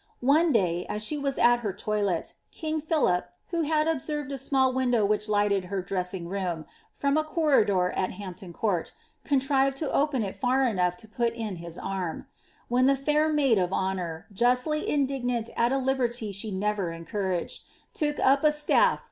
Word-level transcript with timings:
One 0.21 0.51
day, 0.51 0.87
aa 0.89 0.97
she 0.97 1.15
was 1.15 1.37
ai 1.37 1.57
hit 1.57 1.77
loiletle, 1.77 2.33
king 2.49 2.81
Philip, 2.81 3.29
who 3.49 3.61
had 3.61 3.87
observed 3.87 4.31
a 4.31 4.35
smtll 4.35 4.73
window 4.73 5.05
which 5.05 5.27
lighl«A' 5.27 5.65
her 5.67 5.83
dressing 5.83 6.27
room, 6.27 6.65
from 6.91 7.17
a 7.17 7.23
corridor 7.23 7.91
at 7.91 8.13
Hampton 8.13 8.51
CuurU 8.51 8.91
contrived 9.23 9.77
to 9.77 9.85
op^ 9.89 10.19
il 10.25 10.33
far 10.33 10.63
enough 10.65 10.97
to 10.97 11.07
put 11.07 11.35
in 11.35 11.57
his 11.57 11.77
arm; 11.77 12.25
when 12.67 12.87
the 12.87 12.95
fair 12.97 13.29
maid 13.29 13.59
of 13.59 13.71
honour, 13.71 14.25
justi 14.33 14.79
j 14.81 14.91
initigiiant 14.97 15.51
at 15.55 15.71
a 15.71 15.77
liberty 15.77 16.31
she 16.31 16.49
never 16.49 16.91
encouraged, 16.91 17.61
look 18.01 18.19
up 18.21 18.43
a 18.43 18.47
siafT. 18.49 18.99